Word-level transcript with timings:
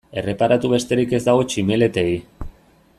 Erreparatu 0.19 0.71
besterik 0.71 1.13
ez 1.17 1.19
dago 1.27 1.45
tximeletei. 1.51 2.09